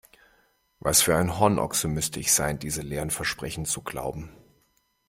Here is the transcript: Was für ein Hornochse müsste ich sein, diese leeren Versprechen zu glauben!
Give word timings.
Was 0.79 1.03
für 1.03 1.15
ein 1.15 1.37
Hornochse 1.37 1.87
müsste 1.87 2.19
ich 2.19 2.33
sein, 2.33 2.57
diese 2.57 2.81
leeren 2.81 3.11
Versprechen 3.11 3.65
zu 3.67 3.83
glauben! 3.83 4.31